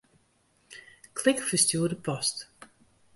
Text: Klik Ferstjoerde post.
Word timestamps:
Klik 1.13 1.43
Ferstjoerde 1.49 1.95
post. 2.09 2.47